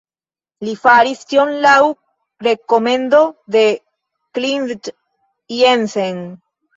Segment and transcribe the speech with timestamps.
[0.67, 1.73] Li faris tion laŭ
[2.47, 3.19] rekomendo
[3.57, 3.61] de
[4.39, 6.19] Klindt-Jensen.